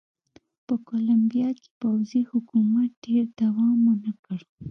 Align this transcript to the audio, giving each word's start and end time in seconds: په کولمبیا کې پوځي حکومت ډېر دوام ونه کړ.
په 0.65 0.73
کولمبیا 0.87 1.49
کې 1.59 1.69
پوځي 1.81 2.21
حکومت 2.31 2.89
ډېر 3.05 3.25
دوام 3.41 3.77
ونه 3.87 4.13
کړ. 4.25 4.39